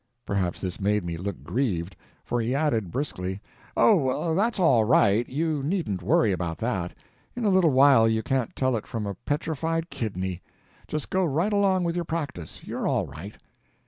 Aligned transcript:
Perhaps 0.25 0.61
this 0.61 0.81
made 0.81 1.05
me 1.05 1.15
look 1.15 1.43
grieved, 1.43 1.95
for 2.25 2.41
he 2.41 2.55
added, 2.55 2.89
briskly: 2.91 3.39
"Oh, 3.77 4.33
that's 4.33 4.59
all 4.59 4.83
right, 4.83 5.29
you 5.29 5.61
needn't 5.61 6.01
worry 6.01 6.31
about 6.31 6.57
that; 6.57 6.95
in 7.35 7.45
a 7.45 7.49
little 7.51 7.69
while 7.69 8.09
you 8.09 8.23
can't 8.23 8.55
tell 8.55 8.75
it 8.75 8.87
from 8.87 9.05
a 9.05 9.13
petrified 9.13 9.91
kidney. 9.91 10.41
Just 10.87 11.11
go 11.11 11.23
right 11.23 11.53
along 11.53 11.83
with 11.83 11.95
your 11.95 12.03
practice; 12.05 12.63
you're 12.63 12.87
all 12.87 13.05
right." 13.05 13.37